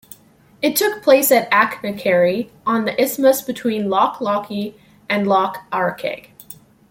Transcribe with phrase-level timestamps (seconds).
[0.63, 4.73] It took place at Achnacarry, on the isthmus between Loch Lochy
[5.07, 6.29] and Loch Arkaig.